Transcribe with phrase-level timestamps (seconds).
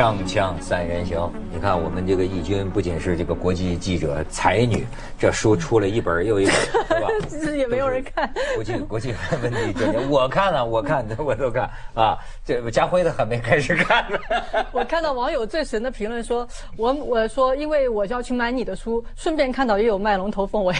[0.00, 4.86] 锵锵三人行，你看我们这个义军不仅是这个国际记者才女，
[5.18, 6.54] 这书出了一本又一本，
[6.88, 7.08] 是吧？
[7.28, 8.32] 其实也没有人看。
[8.54, 12.16] 国际国际问题专家，我看了，我看我都看啊。
[12.42, 14.18] 这家辉的还没开始看呢。
[14.72, 16.48] 我看到网友最神的评论说，
[16.78, 20.74] 我我说因为我要去买你的书，顺便看到也有卖龙头凤尾，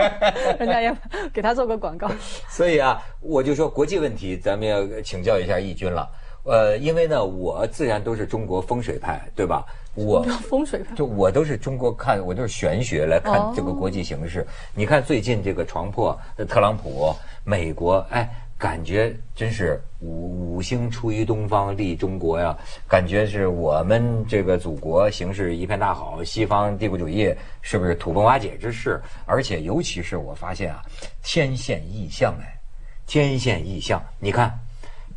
[0.58, 0.96] 人家也
[1.30, 2.10] 给他做个广告。
[2.48, 6.08] 所以啊，我就说国际问题，咱们要请教一下义军了。
[6.46, 9.66] 呃，因为呢，我自然都是中国风水派，对吧？
[9.96, 14.46] 我风水派，就我都是中国看，我都是玄学来看这个国际形势。
[14.72, 16.16] 你看最近这个床破
[16.48, 22.56] 特朗普，美国，哎，感觉真是五五星出于东方利中国呀，
[22.86, 29.02] 感觉是我们这个祖国形势一片大好，西方帝国主义是不是土崩瓦解之势？
[29.24, 30.80] 而且尤其是我发现啊，
[31.24, 32.56] 天现异象哎，
[33.04, 34.56] 天现异象，你看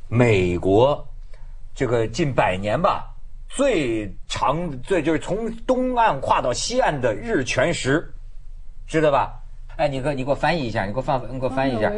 [0.07, 1.05] 美国。
[1.79, 3.05] 这个近百年吧，
[3.47, 8.05] 最长最就是从东岸跨到西岸的日全食，
[8.85, 9.31] 知道吧？
[9.77, 11.89] 哎，你给你给我翻译一下，你给我翻，你给我翻译一下。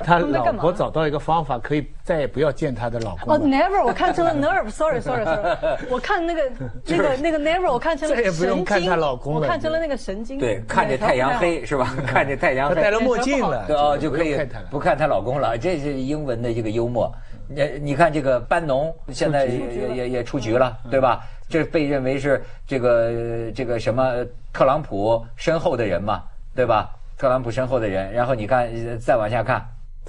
[0.00, 3.32] 他老婆找到一个方法，可以再也不要见他的老公。
[3.32, 6.42] 哦，never，我看成了 nerve，sorry，sorry，sorry，我看那个
[6.84, 10.40] 那个那个 never，我看成了再也不用看她老公了，我看成了那个神经。
[10.40, 11.94] 对，看着太阳黑是吧？
[12.08, 14.36] 看着太阳黑，戴了墨镜了，对哦，就可以
[14.68, 15.56] 不看她老公了。
[15.56, 17.08] 这是英文的这个幽默。
[17.48, 21.24] 你你看这个班农现在也也也出局了，对吧？
[21.48, 26.90] 这被认为是这个这个什么特朗普身后的人嘛，对吧？
[27.18, 28.10] 特朗普身后的人。
[28.12, 29.62] 然后你看再往下看，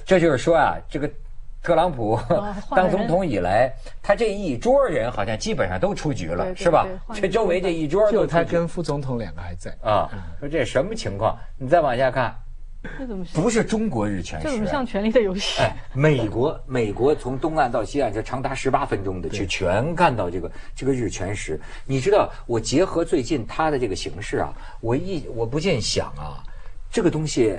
[0.06, 1.10] 这就是说啊，这个
[1.62, 2.18] 特朗普
[2.74, 3.70] 当总统以来，
[4.02, 6.86] 他这一桌人好像基本上都出局了，是吧？
[7.12, 10.08] 这周围这一桌就他跟副总统两个还在啊。
[10.40, 11.38] 说这什么情况？
[11.58, 12.34] 你再往下看。
[12.98, 14.44] 这怎么不是中国日全食？
[14.44, 15.58] 这怎么像《权力的游戏》？
[15.62, 21.58] 哎，美国，美国从东岸到西岸，这长达十八分钟的，去全看到这个这个日全食。
[21.86, 26.44] 你知道，我结合最近它的这个形式啊，我一我不禁想啊，
[26.90, 27.58] 这个东西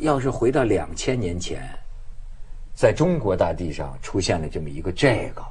[0.00, 1.62] 要是回到两千年前，
[2.74, 5.42] 在中国大地上出现了这么一个这个，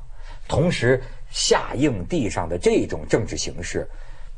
[0.50, 1.02] 同时
[1.32, 3.88] 下映地上的这种政治形势，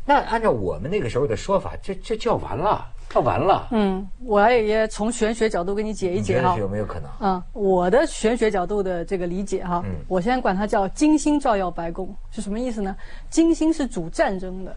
[0.06, 2.86] 那按照我们那个时候的说法，这这叫完了。
[3.08, 3.68] 看完了。
[3.72, 6.58] 嗯，我也也从玄学角度给你解一解哈。
[6.58, 7.10] 有没有可能？
[7.22, 12.96] 嗯，我的玄学角度的这个理解哈，我先管它叫金星照耀白宫是什么意思呢？
[13.30, 14.76] 金星是主战争的，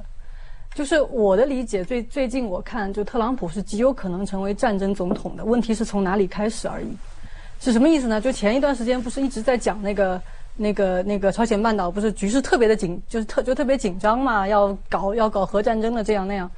[0.74, 1.82] 就是我的理解。
[1.82, 6.96] 最最近我看，就特朗普是极有可能成为战争总统的，问题是从哪里开始而已。
[7.60, 8.20] 是什么意思呢？
[8.20, 10.20] 就前一段时间不是一直在讲那个
[10.58, 16.50] 那个那个朝鲜半岛不是局势特别的紧，就是特就特别紧张嘛，要搞要搞核战争的这样那样，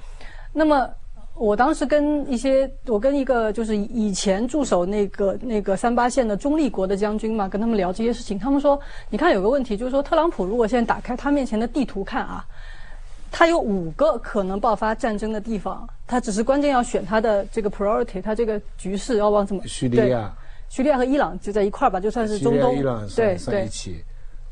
[0.52, 0.90] 那么。
[1.36, 8.38] 我当时跟一些，我跟一个就是以前驻守那个那个三八线的中立国的将军嘛，跟他们聊这些事情。
[8.38, 8.78] 他们说，
[9.08, 12.44] 你看有个问题，就是说特朗普如果现在打开他面前的地图看啊，
[13.30, 19.62] 他有五个可能爆发战争的地方，他只是关键要选他的这个 priority，他这个局势要往怎么？
[19.66, 20.30] 叙利亚，
[20.70, 22.74] 叙利亚和伊朗就在一块儿吧，就算是中东，
[23.14, 24.02] 对对，一起，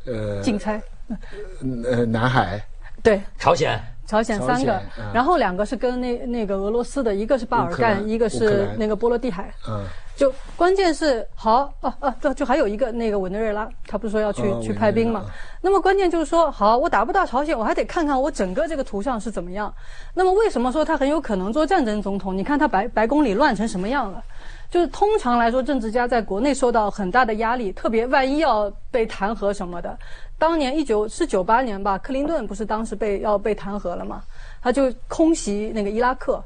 [0.05, 0.83] 呃，竞猜，
[1.84, 2.61] 呃，南海，
[3.03, 3.81] 对，朝鲜。
[4.09, 4.81] 朝鲜三个，
[5.12, 9.53] 然后两个是跟那那个俄罗斯的，一个是巴尔干，一个是那个波罗的海。
[9.69, 9.84] 嗯，
[10.17, 15.27] 就关键是好哦哦，就就还有一个那个委内瑞拉，他不是说要去去派兵嘛？
[15.61, 19.71] 那么关键就是说，好，我打不到朝鲜，我还得看看我整个这个图像是怎么样。
[20.15, 22.35] 那么为什么说他很有可能做战争总统？
[22.35, 24.23] 你看他白白宫里乱成什么样了？
[24.71, 29.99] 就是通常来说，政治家在国内受到很大的压力，特别万一要被弹劾什么的。
[30.39, 34.23] 当年一九是九八年吧，克林顿不是当时被要被弹劾了吗？
[34.62, 36.43] 他就空袭那个伊拉克。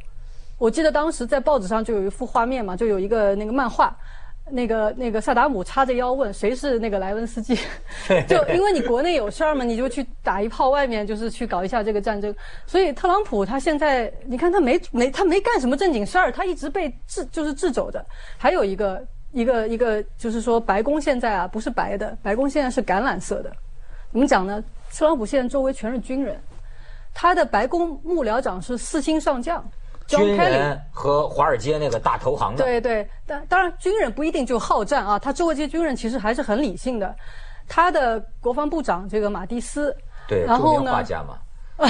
[0.59, 3.97] 我记得当时在报纸上就有一幅画面嘛，就有一个那个漫画。
[4.50, 7.56] 那个那个萨达姆叉着腰问谁是那个莱文斯基，
[8.27, 12.34] 就因为你国内有事儿嘛，你就去打一炮，外面就是去搞一下这个战争。
[12.66, 18.04] 所以特朗普他现在，你看他没没他没干什么正经事儿，他一直被制就是制走的。
[18.39, 23.53] 还有一个一个一个就是说，白宫现在啊不是白的，白宫现在是橄榄色的。
[24.13, 24.63] 怎么讲呢？
[24.95, 26.39] 特朗普现在周围全是军人，
[27.15, 29.65] 他的白宫幕僚长是四星上将。
[30.09, 37.15] 军人和华尔街那个大投行的，对对，但当然军人不一定就好战啊，他周围这些军人其实还是很理性的。
[37.68, 39.97] 他的国防部长这个马蒂斯，
[40.28, 41.39] 对，然后呢，画家嘛，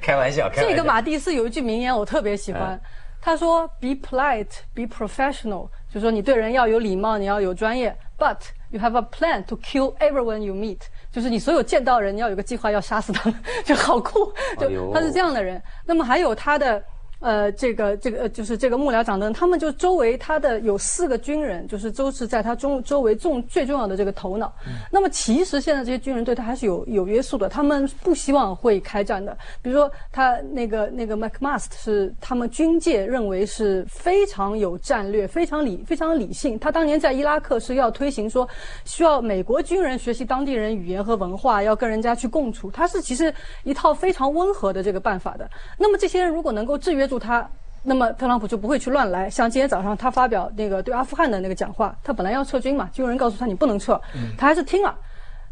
[0.00, 0.48] 开玩笑。
[0.54, 2.80] 这个马蒂斯有一句名言我特别喜欢，
[3.20, 8.38] 他说：“Be polite, be professional。”就说你对人要有礼貌，你要有专业，But
[8.70, 10.80] you have a plan to kill everyone you meet。
[11.10, 14.32] 就是你所有见到人，你要有个计划要杀死他们， 就好酷。
[14.58, 15.62] 就他是这样的人。
[15.84, 16.82] 那么还有他的，
[17.22, 24.52] 呃，这个这个就是这个幕僚长的，他们就周围他的有四个军人，就是都是在他中周围重最重要的这个头脑。
[24.90, 29.38] 那么其实现在这些军人对他还是有有约束的，他们不希望会开战的。
[29.62, 36.58] 比如说他那个那个 McMaster 是他们军界认为是非常有战略、非常理非常理性。
[36.58, 38.48] 他当年在伊拉克是要推行说
[38.84, 42.68] 需要美国军人学习当地人语言和文化，要跟人家去共处。
[42.68, 43.32] 他是其实
[43.62, 45.48] 一套非常温和的这个办法的。
[45.78, 47.46] 那么这些人如果能够制约住他，
[47.82, 49.28] 那么特朗普就不会去乱来。
[49.28, 54.00] 像今天早上他发表那个对阿富汗的那个讲话，他本来要撤军嘛，就有人告诉他你不能撤，
[54.38, 54.96] 他还是听了。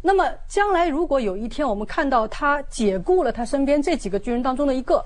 [0.01, 5.05] 那么将来如果有一天我们看到他解雇了他身边这几个军人当中的一个，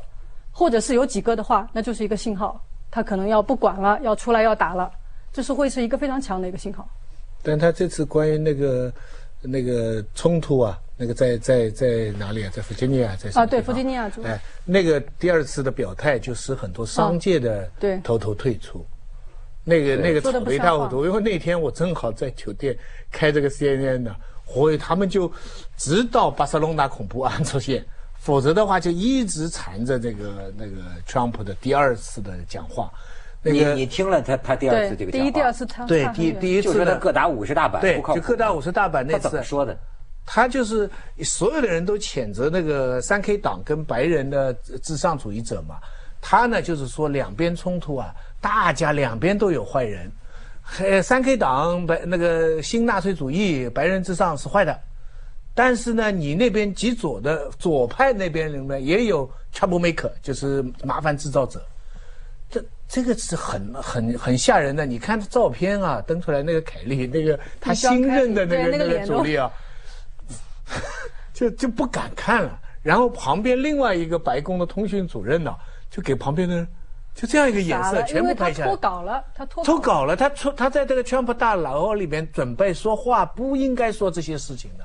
[0.53, 4.89] 或者是有几个的话，那就是一个信号，他可能要不管了，要出来要打了，
[5.33, 6.89] 这是会是一个非常强的一个信号。
[7.43, 8.93] 但他这次关于那个
[9.43, 10.79] 那个冲突啊。
[10.97, 12.51] 那个在在在哪里啊？
[12.55, 14.23] 在弗吉尼亚，在啊，对，弗吉尼亚州。
[14.23, 18.87] 哎，那个第二次的表态就使很多商界的对偷偷退出。
[19.65, 22.77] 那个那个吵得一塌糊涂，因为那天我正好在酒店
[23.11, 24.15] 开这个 CNN 的，
[24.47, 25.31] 所以他们就
[25.77, 27.85] 直到巴塞隆纳恐怖案 出现，
[28.19, 30.77] 否则的话就一直缠着这个那个
[31.09, 32.93] Trump 的第二次的讲话。
[33.43, 39.77] 你你听了他他第二次这个第一第二次他对第第一次他各打五十大板，对，就各打五十大板那次说的。
[40.27, 40.89] 他就是
[41.23, 45.77] 所有的人都谴责那个三 K 党跟白人的至上主义者嘛，
[46.21, 50.11] 他呢就是说两边冲突啊，大家两边都有坏人，
[50.79, 54.81] 呃三 K 党白那个新纳粹主义白人至上是坏的，
[55.55, 61.63] 但是呢你那边极左的左派那边里面也有 troublemaker，就是麻烦制造者，
[62.49, 69.53] 这这个是很很很吓人的，你看照片啊登出来那个凯利那个他新任的那个那个主力啊。
[71.33, 75.55] 就就不敢看了，然后旁边另外一个白宫的通讯主任呢，
[75.91, 76.69] 就给旁边的人
[77.15, 78.69] 就这样一个眼色，全部拍下来。
[78.69, 84.85] 脱稿了，他脱脱稿了，他出他在这个 Trump 大楼里面准备说话，不应该说这些事情的。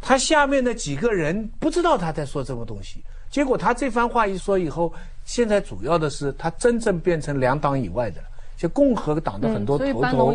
[0.00, 4.92] 他下面的几个人不知道他在说什么东西，结果他这番话一说以后，
[5.24, 8.27] 现在主要的是他真正变成两党以外的了。
[8.58, 10.34] 就共和党的很多头头，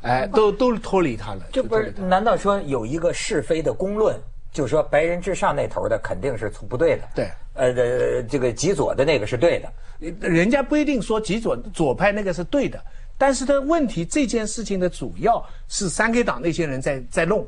[0.00, 1.42] 哎，都都脱离他了。
[1.52, 1.92] 这不是？
[1.98, 4.18] 难道说有一个是非的公论，
[4.50, 7.02] 就是说白人至上那头的肯定是不对的？
[7.14, 9.70] 对，呃，这个极左的那个是对的。
[10.18, 12.82] 人家不一定说极左左派那个是对的，
[13.18, 17.46] 但是他问题这件事情的主要是三 K 党那些人在在弄。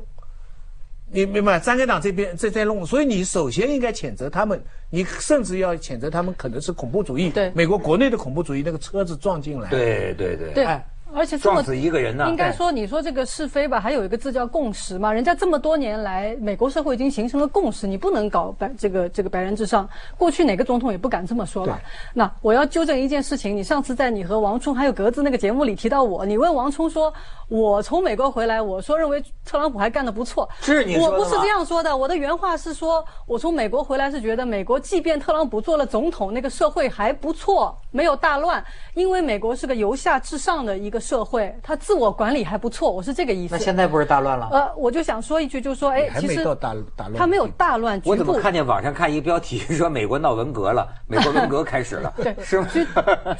[1.13, 1.59] 你明白？
[1.59, 7.29] 三个党这边在在弄，所以你首先应该谴责他们，你甚至要谴责他们可能是恐怖主义。
[7.29, 9.69] 对，美国国内的恐怖主义，那个车子撞进来。
[9.69, 10.53] 对对对。
[10.53, 10.65] 对。
[11.13, 12.27] 而且撞死一个人呢？
[12.29, 15.11] 应该说，你说这个是非吧，还有一个字叫共识嘛。
[15.11, 19.87] 人家这么多年来，美国社会已经形成了共识，你不能搞白这个这个白人至上。
[20.17, 21.79] 过去哪个总统也不敢这么说吧？
[22.13, 27.13] 那我要纠正一件事情，你上次在你和王冲还有格子那个节目里提到我，你问王冲说，
[27.49, 30.47] 我从美国回来，我说认为特朗普还干得不错。
[30.61, 41.75] 是你说我不是这样说的，我的原话是说，我从美国回来是觉得美国即便特朗普做了总统，那个社会还不错，没有大乱，因为美国是个由下至上的一个社会，他。
[41.81, 43.55] 自我管理还不错，我是这个意思。
[43.55, 44.47] 那现在不是大乱了？
[44.51, 46.73] 呃，我就想说一句，就是说，哎，其实大大
[47.07, 47.99] 乱，他没有大乱。
[48.05, 50.87] 我怎么看见网上看一个标题说美国闹文革了？
[51.09, 52.67] 美国文革开始了，对，是吗？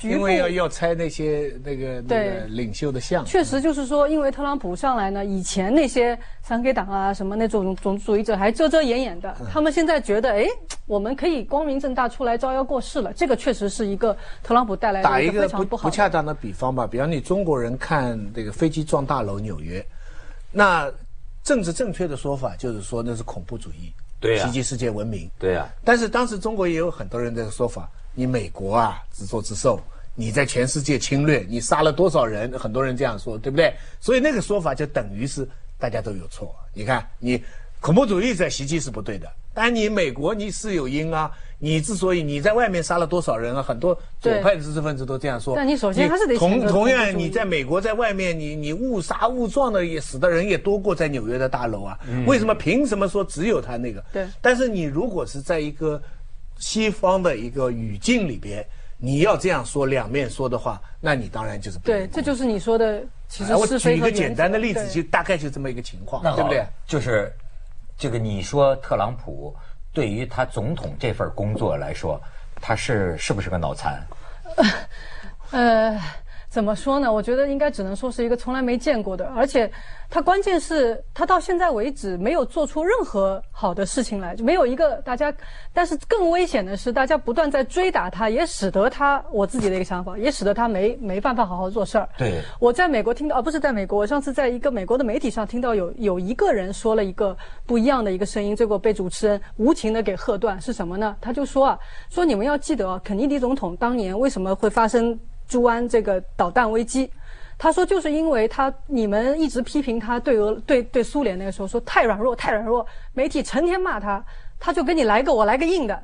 [0.02, 3.24] 因为要要拆那些那个那个领袖的像。
[3.26, 10.48] 确实就是说，因为特朗普上来呢，以前那些三 K 党啊什么那种种族主义者还遮遮掩掩的，他们现在觉得，哎，
[10.88, 13.14] 我们可以光明正大出来招摇过市了。
[13.14, 18.20] 这个确实是一个特朗普带来的一个非常不不恰当的比方吧，比方你中国人看。
[18.34, 19.86] 这个飞机撞大楼，纽约，
[20.52, 20.92] 那
[21.44, 25.68] 政治正确的说法就是说那是恐怖主义，对袭击世界文明，对呀。
[25.84, 29.82] 但是当时中国也有很多人的说法，你美国啊自作自受，
[30.14, 32.52] 你在全世界侵略，你杀了多少人？
[32.60, 33.74] 很多人这样说，对不对？
[34.00, 35.48] 所以那个说法就等于是
[35.80, 36.56] 大家都有错。
[36.74, 37.44] 你看，你
[37.80, 39.28] 恐怖主义在袭击是不对的。
[39.54, 41.30] 但你美国你是有因啊，
[41.60, 45.56] 你之所以你在外面杀了多少人啊，很多左派的知识分子都这样说。
[45.56, 52.00] 但你首先还是得同同样你在美国在外面你你误杀误撞的也死的人也多过在纽约的大楼啊。
[52.26, 54.04] 为什么凭什么说只有他那个？
[54.14, 54.26] 对。
[54.40, 56.02] 但是你如果是在一个
[56.58, 58.66] 西方的一个语境里边，
[58.98, 63.04] 你要这样说两面说的话，那你当然就是对，这就是你说的。
[63.28, 66.66] 其实我举一个简单的例子，就大概就这么一个情况，对不对？
[66.88, 67.32] 就是。
[68.02, 69.56] 这个你说特朗普
[69.94, 72.20] 对于他总统这份工作来说，
[72.60, 74.04] 他是是不是个脑残？
[75.52, 76.02] 呃，
[76.52, 77.12] 怎么说呢？
[77.12, 79.72] 我觉得应该只能说是一个从来没见过的，而且
[80.10, 85.34] 他关键是他到现在为止没有做出任何好的事情来，就没有一个大家。
[85.72, 92.10] 但是更危险的是，大家不断在追打他，也使得他我自己的一个想法，也使得他没没办法好好做事儿。
[92.18, 101.16] 对，我在美国听到，啊不是在美国，我上次在一个美国的媒体上听到有有一个人说了一个不一样的一个声音，结果被主持人无情的给喝断，是什么呢？
[101.22, 101.80] 他就说啊，
[102.10, 105.18] 说你们要记得，肯尼迪总统当年为什么会发生？
[105.52, 107.12] 朱安这个导弹危机，
[107.58, 114.24] 他说就是因为他你们一直批评他对俄对对苏联那个时候说太软弱太软弱，媒体成天骂他，
[114.58, 116.04] 他就给你来个我来个硬的，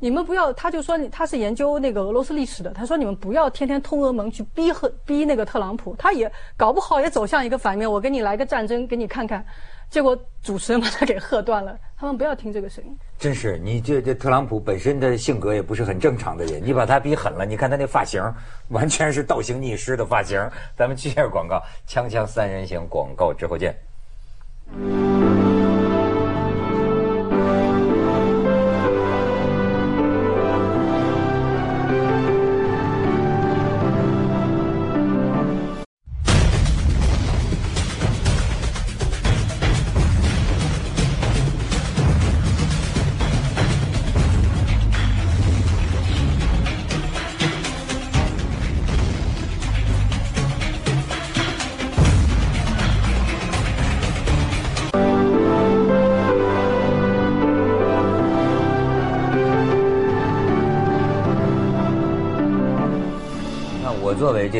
[0.00, 9.42] 你们不要他就说他是研究那个俄罗斯历史的，他说你们不要天天通俄门去逼和逼那个特朗普，他也搞不好也走向一个反面，我给你来个战争给你看看。
[9.94, 12.98] 结果主持人把他给喝断了，他们不要听这个声音。
[13.16, 18.20] 真是你这这特朗普本身的性格也不是很正常的人，你把他逼狠了，你看他那发型，
[18.70, 20.50] 完全是倒行逆施的发型。
[20.76, 23.72] 咱们去下广告，锵锵三人行广告之后见。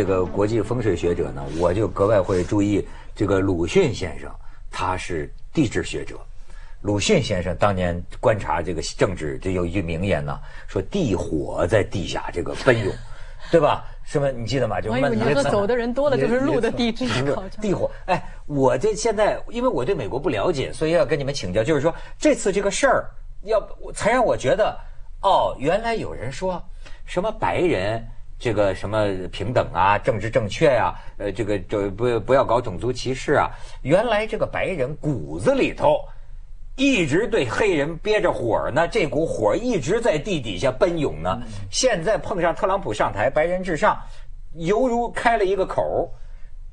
[0.05, 4.31] 这个国际风水学者呢，我就格外会注意这个鲁迅先生，
[4.71, 6.15] 他是地质学者。
[6.83, 12.95] 鲁迅先生当年观察这个政治，就有一句名言呢，说地火在地下这个奔涌，
[13.51, 13.83] 对吧？
[14.05, 14.31] 是吧？
[14.31, 14.79] 你记得吗？
[14.79, 17.91] 就你说走的人多了， 就是路的地质 考地火。
[18.05, 23.09] 哎，我这现在因为我对美国不了解，所以要跟你们请教，就是说这次这个事儿，
[23.45, 23.59] 要
[23.95, 24.79] 才让我觉得，
[25.23, 26.63] 哦，原来有人说
[27.07, 28.07] 什么白人。
[28.39, 33.49] 这个什么平等啊，政治正确呀，呃，这个就不不要搞种族歧视啊。
[33.83, 35.99] 原来这个白人骨子里头
[36.77, 41.41] 一直对黑人憋着火呢，这股火一直在地底下奔涌呢。
[41.71, 43.97] 现在碰上特朗普上台，白人至上，
[44.55, 46.13] 犹如开了一个口，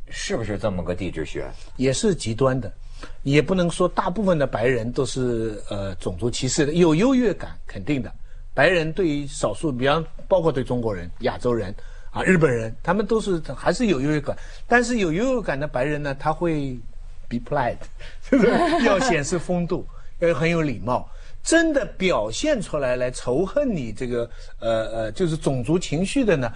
[0.09, 1.45] 是不是这么个地质学？
[1.77, 2.73] 也是极端的，
[3.21, 8.11] 也不能说大部分的白人都是呃种族歧视的，有优越感，肯定的。
[8.53, 11.73] 白人对于少数，比方包括对中国人、亚洲人
[12.11, 14.35] 啊、日本人，他们都是还是有优越感。
[14.67, 16.77] 但是有优越感的白人呢，他会
[17.29, 17.77] be polite，
[18.29, 18.49] 是不是
[18.85, 19.87] 要显示风度，
[20.19, 21.09] 要很有礼貌。
[21.43, 24.29] 真的表现出来来仇恨你这个
[24.59, 26.51] 呃呃，就是种族情绪的呢。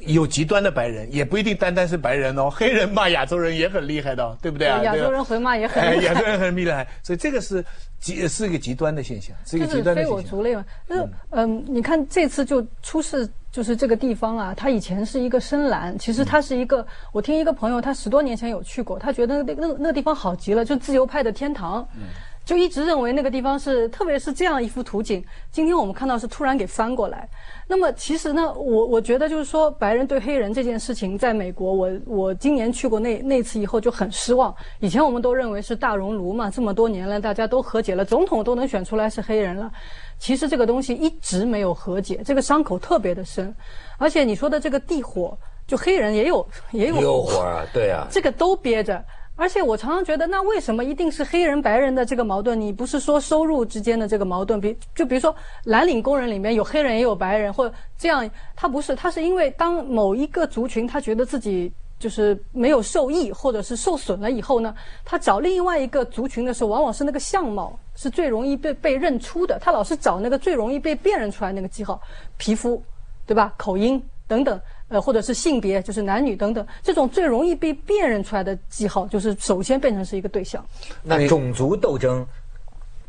[0.00, 4.82] 有极端的白人，也不一定单单是白人哦，黑人骂亚洲人也很厉害的，对不对啊？
[4.82, 7.64] 亚洲人回骂也很厉害，亚洲人很厉害，所以这个是
[7.98, 10.10] 极是一个极端的现象，是一个极端的现象。
[10.10, 21.86] 非我族类嘛，就是嗯，你看这次就出事，就是这个地方啊，它以前是一个深蓝，其实它是一个，我听一个朋友，他十多年前有去过，他觉得那那那个地方好极了，就自由派的天堂。
[21.94, 22.08] 嗯。
[22.44, 25.24] 就一直认为那个地方是，特别是这样一幅图景。
[25.50, 27.26] 今天我们看到是突然给翻过来。
[27.66, 34.54] 那么其实呢，我我觉得就是说，白人对黑人这件事情，在美国，我我今年去过那那次以后就很失望。
[34.80, 39.72] 以前我们都认为是大熔炉嘛，这么多年了，大家都和解了，总统都能选出来是黑人了。
[40.18, 43.54] 其实这个东西一直没有和解，这个伤口特别的深。
[43.96, 45.36] 而且你说的这个地火，
[45.66, 49.02] 就黑人也有也有火啊，对啊，这个都憋着。
[49.36, 52.60] 而且我常常觉得，那为什么一定是黑人白人的这个矛盾？
[52.60, 54.60] 你不是说收入之间的这个矛盾？
[54.60, 64.72] 比就比如说蓝领工人里面有黑人也有白人，或者这样，他不是，他是因为当某一个族群他觉得自己就是没有受益或者是受损了以后呢，
[65.04, 72.00] 他找另外一个族群的时候，往往是那个相貌是最容易被被认出的，他老是找那个最容易被辨认出来那个记号，
[72.36, 72.80] 皮肤，
[73.26, 73.52] 对吧？
[73.56, 74.60] 口音等等。
[74.94, 80.64] 呃，或者是性别，就是男女等等，这种最容易被辨认出来的记号，就是首先变成是一个对象。
[81.02, 82.24] 那种族斗争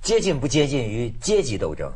[0.01, 1.93] 接近不接近于阶级斗争？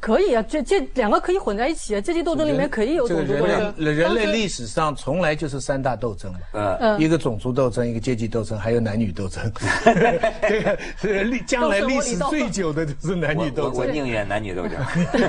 [0.00, 2.00] 可以啊，这这两个可以混在一起啊。
[2.00, 3.74] 阶级斗争里面可以有种族斗争。
[3.76, 9.52] 人类历史上从来就是三大斗争嘛，嗯，一个种族斗争，一个阶级斗争，还有男女斗争。
[11.00, 13.74] 这个历将来历史最久的就是男女斗争。
[13.74, 14.72] 我宁愿男女斗争。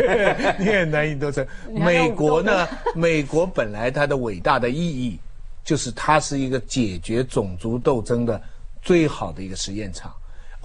[0.59, 1.45] 宁愿男女斗争。
[1.71, 2.67] 美国呢？
[2.95, 5.19] 美国本来它的伟大的意义，
[5.63, 8.41] 就是它是一个解决种族斗争的
[8.81, 10.13] 最好的一个实验场。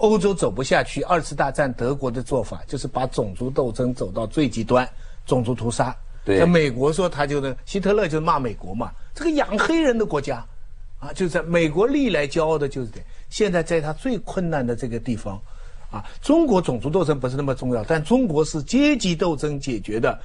[0.01, 4.87] 欧洲走不下去，二次大战德国的做法就是把种族斗争走到最极端，
[5.27, 5.95] 种族屠杀。
[6.25, 10.43] 对，美国说他就是，希特勒就骂美国嘛，这个养黑人的国家，
[10.99, 12.99] 啊，就在美国历来骄傲的就是这。
[13.29, 15.39] 现在在他最困难的这个地方，
[15.91, 20.19] 啊，中国种族斗争不是那么重要，但中国是阶级斗争解决的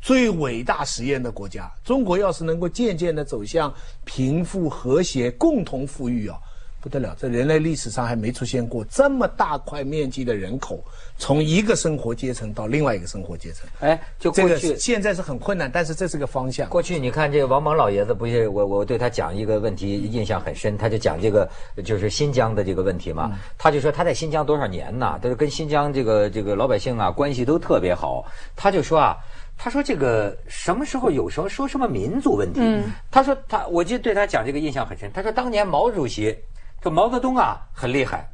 [0.00, 1.72] 最伟大实验的国家。
[1.82, 3.72] 中国要是能够渐渐的走向
[4.04, 6.38] 贫富和谐、共同富裕啊。
[6.82, 10.82] 不得了，在人类历史上还没出现过这么大块面积的人口
[11.16, 13.70] 从一个生活阶层到另外一个生活阶层。
[13.78, 16.68] 哎，就过去现在是很困难，但是这是个方向。
[16.68, 21.48] 过去你看这个王蒙老爷子不是我我对他讲一个问题印象很深，他就讲这个
[21.84, 28.26] 就是新疆的这个问题嘛，他就说他在新疆多少年呐，都是跟新疆这个这个老百姓啊关系都特别好。
[28.56, 29.16] 他就说啊，
[29.56, 32.60] 他说这个什么时候有时候说什么民族问题？
[33.08, 35.08] 他说他我就对他讲这个印象很深。
[35.14, 36.36] 他说当年毛主席。
[36.82, 38.28] 这毛泽东啊很厉害，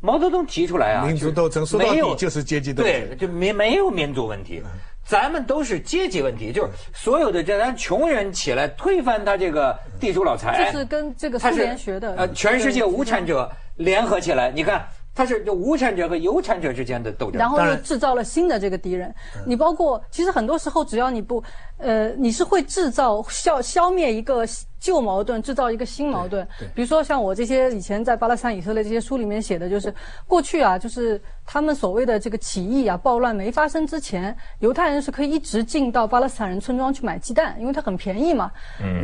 [0.00, 4.62] 毛泽东提出来啊，民族斗争说到底就是阶级斗争，对，就没没有民族问题，
[5.04, 14.86] 咱们都是阶级问题，就是所有的这咱穷人起来推翻他这个地主老财，这是跟这个苏联学的，呃，全世界无产者联合起来，你看。
[15.16, 19.14] 它是就无产者和有产者之间的斗争，然后又制造了新的这个敌人。
[19.46, 21.42] 你包括其实很多时候，只要你不，
[21.78, 24.46] 呃，你是会制造消消灭一个
[24.78, 26.46] 旧矛盾，制造一个新矛盾。
[26.74, 29.92] 比如说像我这些以前在巴勒斯坦以色列这些书里面写的，就是
[30.26, 38.50] 过去啊，就是他们所谓的这个起义啊、暴乱没发生之前，犹太人是可以一直进到巴勒斯坦人村庄去买鸡蛋，因为它很便宜嘛。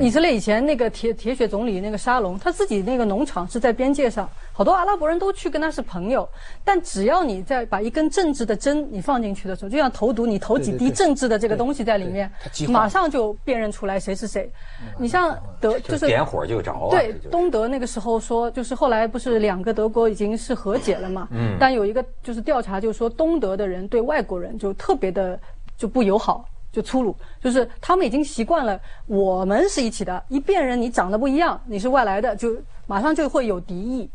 [0.00, 4.28] 以色列以前那个铁铁血总理那个沙龙，他自己那个农场是在边界上。
[4.54, 6.28] 好多阿拉伯人都去跟他是朋友，
[6.62, 12.30] 但只要你在把一根政治的针你放进去的时候，就像投毒，你投几滴政治的这个东西在里面，
[12.66, 14.50] 马上就辨认出来谁是谁。
[14.98, 16.88] 你像德就是点火就着。
[16.90, 21.28] 对，东德那个时候说，就是后来不是两个德国已经是和解了嘛？
[21.30, 21.56] 嗯。
[21.58, 25.38] 但有一个就是调查，就是说东德的人对外国人就特别的
[25.76, 34.10] 就不友好，就粗鲁，就是他们已经习惯了我们是一起的，一辨认你长得不一样，你是外来的，就马上就会有敌意。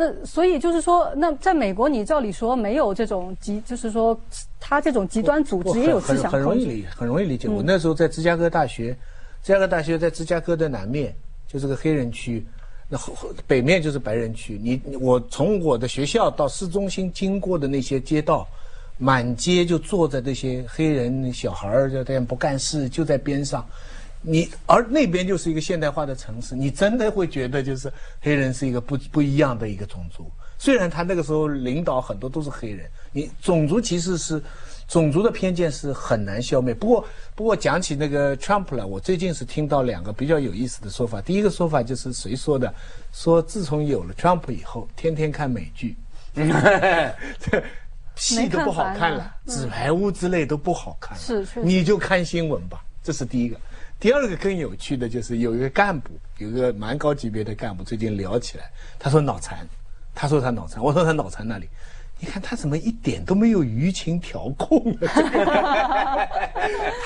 [0.00, 4.16] 那所以就是说，那在美国，你照理说没有这种极，就是说
[4.60, 7.48] 他这种极端组织也有思想很容易理，很容易理解。
[7.48, 8.96] 我那时候在芝加哥大学，
[9.42, 11.12] 芝加哥大学在芝加哥的南面，
[11.48, 12.46] 就是个黑人区，
[12.88, 12.96] 那
[13.44, 14.56] 北面就是白人区。
[14.62, 18.46] 你我从我的学校到市中心经过的那些街道，
[18.98, 23.66] 满街就坐着这些黑人小孩儿，就这样不干事，就在边上。
[24.20, 30.30] 你而那边就是一个现代化的城市，你真的会觉得就是黑人是一个不不一样的一个种族。
[30.58, 34.42] 虽然他那个时候领导很多都是黑人，你种族其实是
[34.88, 36.74] 种族的偏见是很难消灭。
[36.74, 41.20] 不过不过讲起那个 Trump 来，我最近是听到两个比较有意思的说法。
[41.20, 42.74] 第一个说法就是谁说的？
[43.12, 45.94] 说自从有了 Trump 以后，天天看美剧，
[46.34, 47.62] 这
[48.16, 52.82] 戏都不好看了，纸牌屋之类都不好看，是是，你就看新闻吧。
[53.00, 53.56] 这是第一个。
[54.00, 59.66] 第二个更有趣的就是有一个干部，有一个蛮高级别的干部，最近聊起来，他说脑残，
[60.14, 61.68] 他说他脑残，我说他脑残那里？
[62.20, 64.96] 你看他怎么一点都没有舆情调控？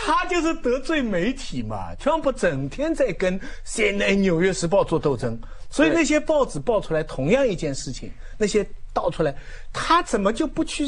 [0.05, 5.39] 他就是得罪媒体嘛，特朗普整天在跟 CNN、纽约时报做斗争，
[5.71, 8.67] 所以那些报纸报出来同样一件事情，那些。
[8.93, 9.35] 倒出来，
[9.73, 10.85] 他怎么就不去，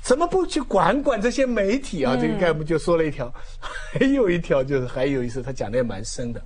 [0.00, 2.16] 怎么不去管管这些媒体啊？
[2.20, 6.42] 这个干部就说了一条， 还有一条就是还有一次他讲的也蛮深的，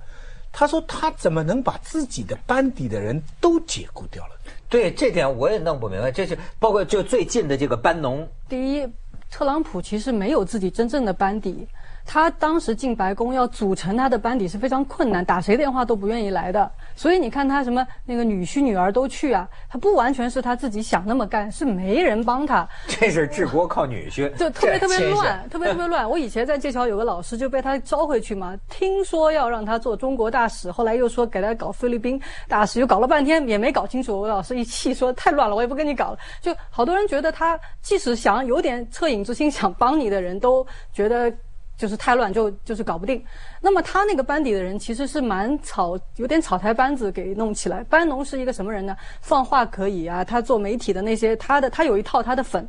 [0.51, 4.31] 他说他怎么能把自己的班底的人都解雇掉了？
[4.67, 8.27] 对这点我也弄不明白，这是包括就最近的这个班农。
[8.47, 8.87] 第一，
[9.31, 11.67] 特朗普其实没有自己真正的班底。
[12.11, 16.71] 他当时进白宫要组成他的班底是非常困难，打谁电话都不愿意来的。
[16.95, 22.67] 所以你看他什么那个女婿女儿都去啊，他不完全是他自己想那么干，是没人帮他。
[22.87, 26.09] 这是治国靠女婿，就特别特别乱，特别特别乱。
[26.09, 34.21] 我以前在剑桥有个老师就被他招回去嘛，听说要让他做中国大使，后来又说给他搞菲律宾大使，又搞了半天也没搞清楚。
[34.21, 36.17] 我老师一气说太乱了，我也不跟你搞了。
[36.41, 41.31] 就好多人觉得他即使想有点恻隐之心想帮你的人都觉得。
[41.79, 43.23] 就是太乱，就就是搞不定。
[43.61, 47.81] 那么他那个班底的人其实是蛮草，有点草台班子给弄起来。
[47.85, 48.97] 班农是一个什么人呢？
[49.21, 52.67] 放话可以啊，他做媒体的那些，他的他有一套他的粉。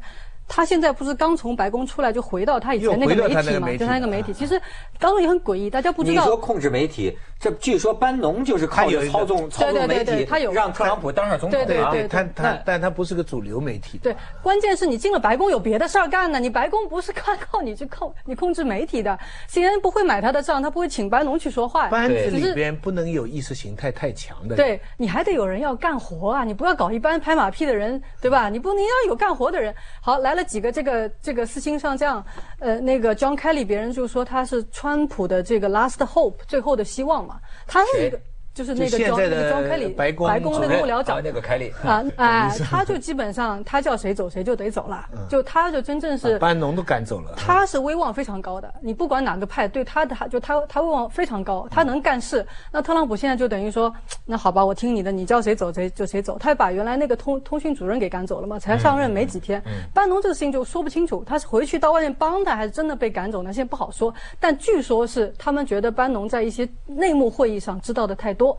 [0.53, 3.73] 他现在不是刚从白宫出来，就回到他以前那个媒体嘛？
[3.77, 4.61] 就他那个媒体，其实
[4.99, 6.23] 当中也很诡异，大家不知道。
[6.23, 11.57] 你说控制媒体，这据说班农就是靠着操纵操纵媒体，他有让特朗普当上总统。
[11.57, 13.99] 对对对，他他，但他不是个主流媒体。
[14.03, 16.41] 对，关键是你进了白宫有别的事儿干呢。
[16.41, 19.17] 你白宫不是靠靠你去控你控制媒体的
[19.49, 21.87] ，CNN 不会买他的账，他不会请班农去说话。
[21.91, 24.57] 班子里边不能有意识形态太强的。
[24.57, 28.49] 对你还得有人要干活啊，你不要搞一般拍马屁的人，对吧？
[28.49, 29.73] 你不能要有干活的人。
[30.01, 30.40] 好来了。
[30.43, 32.25] 的几个这个这个四星上将，
[32.59, 38.19] 呃，那个 John Kelly，别人就说他是川普的这个 last hope，最后的希望嘛，他是一个。
[38.61, 47.33] 就是那个装那个庄凯里白宫白宫那个幕僚长那个凯里啊 哎，他就基本上他叫谁走谁就得走了，就他就真正是班农都赶走了。
[47.39, 52.47] 他是威望非常高的，你不管哪个派对他的他就他他威望非常高，他能干事。
[52.71, 53.91] 那特朗普现在就等于说，
[54.27, 56.39] 那好吧，我听你的，你叫谁走谁就谁走。
[56.39, 59.63] 他把原来那个通通讯主任给赶走了嘛，才上任没几天。
[59.95, 63.51] 班农这个事情就说不清楚，他是回去到外面帮他，还是真的被赶走呢？
[63.55, 64.13] 现在不好说。
[64.39, 68.50] 但据说是他们觉得班农在一些内幕会议上知道的太多。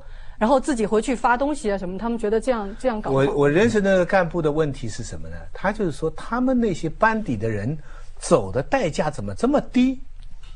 [0.42, 3.12] 然后自己回去发东西啊什么，他们觉得这样这样搞。
[3.12, 5.36] 我我认识那个干部的问题是什么呢？
[5.54, 7.78] 他就是说，他们那些班底的人
[8.18, 10.00] 走的代价怎么这么低？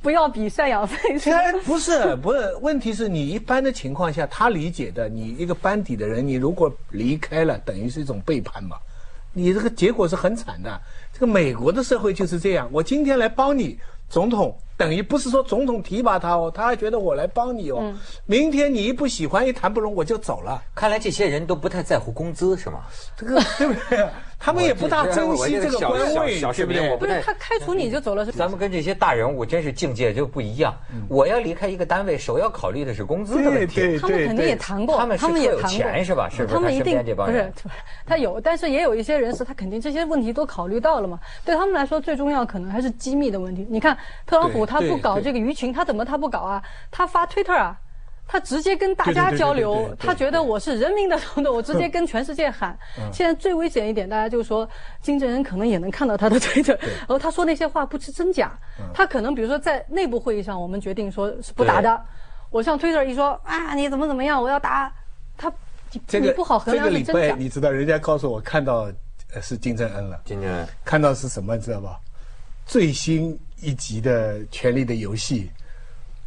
[0.01, 0.97] 不要比赡养费。
[1.65, 8.77] 不是不是，问题是你一般的情况下，他理解的，你一个班底的人，你如果离开了，等于是一种背叛嘛。
[9.33, 10.81] 你这个结果是很惨的。
[11.13, 13.77] 这个美国的社会就是这样，我今天来帮你。
[14.07, 17.93] 总统等于不是说总统提拔他哦，他还觉得我来帮你哦。
[18.25, 20.61] 明天你一不喜欢一谈不拢我就走了。
[20.75, 22.81] 看来这些人都不太在乎工资是吗？
[23.15, 24.09] 这个对不对？
[24.45, 26.97] 他们也不大珍惜这个官位，对不对？
[26.97, 28.31] 不是他开除你就走了是？
[28.31, 30.71] 咱们跟这些大人物真是境界就不一样。
[31.09, 33.97] 我要离开一个单位，首要考虑的是工资的问题。
[33.97, 36.29] 他们肯定也谈过，他们也有钱是吧？
[36.29, 36.53] 是不是？
[36.53, 37.51] 他们一定不是，
[38.05, 41.19] 他有，但是也有一些人是他肯定这些问题都考虑到了嘛。
[41.43, 43.65] 对他们来说，最重要可能还是机密的问题。
[43.67, 46.61] 你看特朗普他不搞这个舆情，他怎么他不搞啊？
[46.91, 47.75] 他发推特啊。
[48.27, 52.77] 他直接跟大家交流，他觉得我是人民的总统， 我直接跟全世界喊。
[53.13, 54.67] 现在最危险一点，大家就说
[55.01, 58.57] 金正恩可能也能看到他的推特，然后他说那些话不知真假。
[58.93, 62.01] 他可能比如说在内部会议上，我们决定说是不打的，
[62.49, 64.91] 我上推特一说啊，你怎么怎么样，我要打
[65.37, 65.51] 他，
[65.91, 67.13] 你不好衡量真假。
[67.13, 68.91] 这个礼拜你知道，人家告诉我看到
[69.41, 71.99] 是金正恩了，金正恩看到是什么，你知道吧？
[72.65, 75.51] 最新一集的《权力的游戏》。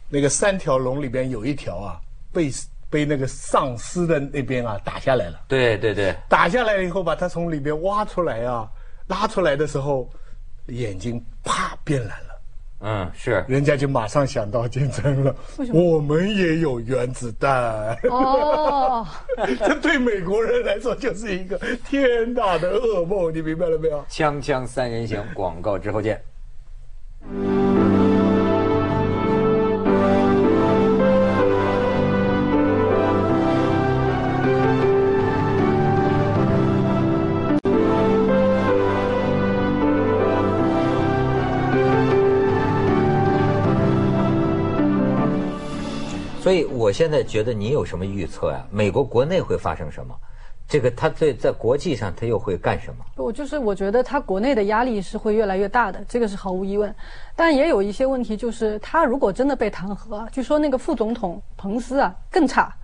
[0.09, 2.01] 那个三条龙里边有一条啊，
[2.33, 2.51] 被
[2.91, 5.41] 被那个丧尸的那边啊打下来了。
[5.49, 8.69] 对对对，打下来了以后，把它从里边挖出来啊，
[9.07, 10.09] 拉出来的时候，
[10.69, 12.25] 眼睛啪变蓝了。
[12.81, 13.45] 嗯，是。
[13.49, 15.35] 人家就马上想到竞争了。
[15.59, 15.83] 为什么？
[15.83, 17.99] 我们也有原子弹。
[18.05, 19.05] 哦。
[19.59, 24.05] 这对美国人来说就是一个天大的噩梦，你明白了没有？
[24.09, 26.23] 锵锵三人行，广告之后见。
[46.49, 48.67] 所以，我现在觉得你有什么预测呀？
[48.71, 50.15] 美国国内会发生什么？
[50.67, 53.05] 这个他在在国际上他又会干什么？
[53.19, 56.95] 我就是我觉得他国内的压力是会越来越大的，这个是毫无疑问。
[57.37, 62.75] 但也有一些问题，就是他如果真的被弹劾，据说那个副总统彭斯啊更差，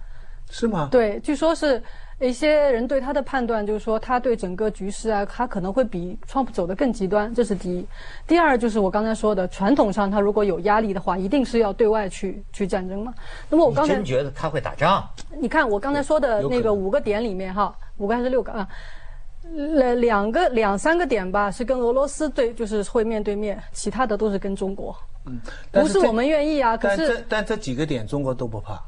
[0.50, 0.88] 是吗？
[0.90, 1.82] 对，据说是。
[2.20, 7.86] 一些人对他的判断就是说，他对整个局势啊，他可能会比川普走得更极端，这是第一。
[8.26, 13.12] 第二就是我刚才说的，传统上他如果有压力的话，一定是要对外去去战争嘛。
[13.48, 15.04] 那么我刚才真觉得他会打仗？
[15.38, 18.68] 你看我刚才说的那个五个点里面哈，五个还是六个啊？
[19.52, 24.96] 两两个两三个点吧，是跟俄罗斯对，就是会面对面，其他的都是跟中国。
[25.26, 25.38] 嗯，
[25.70, 28.80] 不是我们愿意啊，可是但这几个点中国都不怕。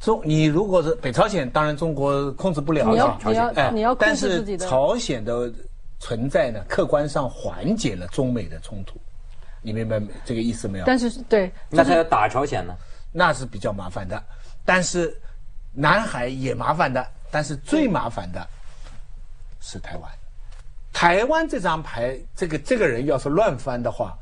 [0.00, 2.84] 中，你如果是北朝鲜，当然中国控制不了。
[2.88, 4.58] 你要你要你要控制自己的。
[4.58, 5.52] 但是朝鲜的
[5.98, 9.00] 存在呢，客观上缓解了中美的冲突，
[9.60, 10.84] 你明白这个意思没有？
[10.84, 12.74] 但是对，那他要打朝鲜呢？
[13.12, 14.22] 那是比较麻烦的。
[14.64, 15.16] 但是
[15.72, 18.46] 南海也麻烦的，但是最麻烦的
[19.60, 20.10] 是台湾。
[20.92, 24.16] 台湾这张牌，这个这个人要是乱翻的话。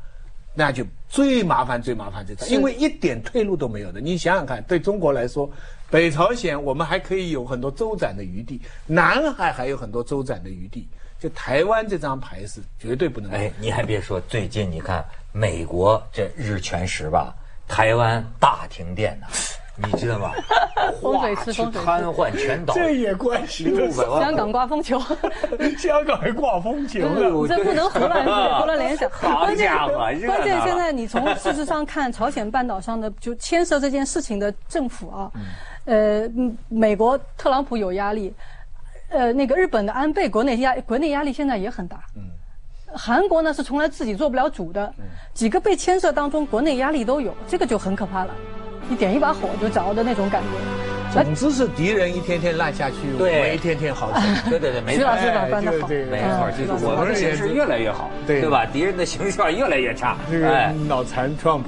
[0.59, 4.01] 那就最麻烦，最麻烦这次，因为一点退路都没有的。
[4.01, 5.49] 你想想看，对中国来说，
[5.90, 10.88] 北朝鲜我们还可以有很多周转的余地，南海还有很多周转的余地，
[11.21, 13.31] 就台湾这张牌是绝对不能。
[13.33, 17.35] 哎，你还别说，最近你看美国这日全食吧，
[17.69, 19.27] 台湾大停电呢。
[19.85, 20.31] 你知道吗？
[21.03, 23.75] 风水师，风水瘫痪全岛，这也关系。
[23.93, 24.99] 香港刮风球，
[25.79, 28.25] 香港还刮风球呢，这不能胡乱
[28.61, 29.09] 胡乱联想。
[29.12, 35.31] 好家伙，关键现在你从事实上看，朝鲜半岛上的就牵涉这件事情的政府啊，
[35.85, 36.29] 呃，
[36.69, 38.33] 美国特朗普有压力，
[39.11, 41.99] 呃，那个日本的安倍国内压国内压力现在也很大。
[42.17, 42.23] 嗯，
[42.95, 44.93] 韩国呢是从来自己做不了主的，
[45.35, 48.35] 几个被牵涉当中，国内压力都有，这个就很可怕了。
[48.90, 51.22] 一点一把火就着的那种感觉。
[51.22, 54.42] 总之是敌人一天天烂下去，我们一天天好起来。
[54.51, 58.66] 对对对，没错，徐老师把关的好，没错，就是我们的形势越来越好，对吧？
[58.66, 60.16] 敌人的形象越来越差。
[60.31, 60.49] 这个
[60.88, 61.62] 脑残 Trump。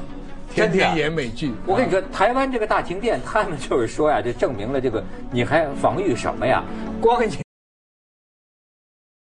[0.51, 6.65] 天天演美剧，我跟你说，台湾这个大停电，他们就是说呀，就证明了这个，你还防御什么呀？
[7.01, 7.48] 光你。